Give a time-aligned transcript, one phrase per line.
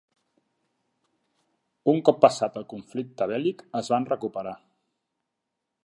[1.93, 4.57] Un cop passat el conflicte bèl·lic es van recuperar.